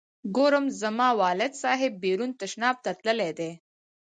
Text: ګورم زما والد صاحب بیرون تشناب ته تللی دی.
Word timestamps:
ګورم 0.35 0.65
زما 0.81 1.09
والد 1.21 1.51
صاحب 1.63 1.93
بیرون 2.03 2.29
تشناب 2.39 2.75
ته 2.83 2.91
تللی 3.01 3.31
دی. 3.39 3.51